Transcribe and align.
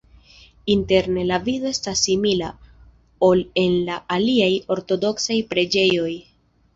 Interne 0.75 1.25
la 1.31 1.37
vido 1.49 1.67
estas 1.71 1.99
simila, 2.07 2.47
ol 3.27 3.43
en 3.65 3.75
la 3.91 3.99
aliaj 4.15 4.49
ortodoksaj 4.77 5.37
preĝejoj. 5.53 6.09